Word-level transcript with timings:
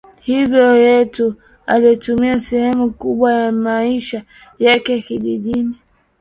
Hivyo 0.19 0.75
Yesu 0.75 1.35
alitumia 1.65 2.39
sehemu 2.39 2.91
kubwa 2.91 3.33
ya 3.33 3.51
maisha 3.51 4.23
yake 4.59 5.01
kijijini 5.01 5.75